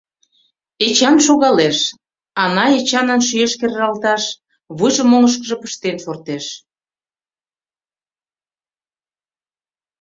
[0.87, 1.77] Эчан шогалеш,
[2.43, 4.23] Ана Эчанын шӱеш кержалташ,
[4.77, 6.45] вуйжым оҥышкыжо пыштен шортеш.